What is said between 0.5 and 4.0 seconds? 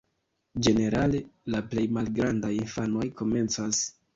Ĝenerale la plej malgrandaj infanoj komencas.